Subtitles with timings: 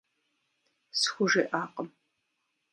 [0.99, 1.89] СхужеӀакъым.